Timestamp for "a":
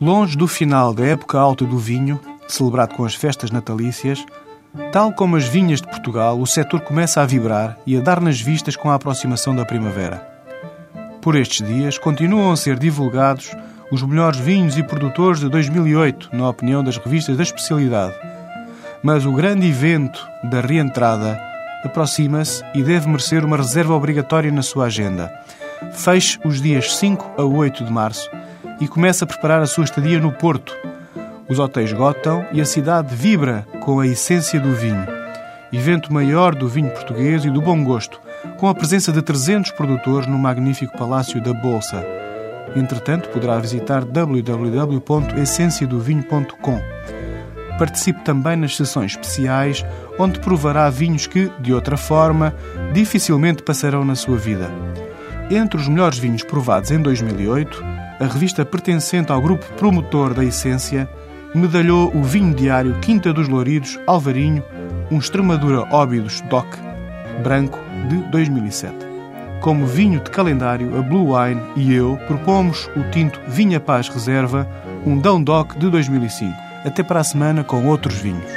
7.20-7.26, 7.96-8.00, 8.88-8.94, 12.52-12.56, 27.36-27.42, 29.24-29.28, 29.60-29.66, 32.60-32.64, 34.00-34.06, 38.68-38.74, 58.20-58.26, 70.98-71.02, 77.20-77.24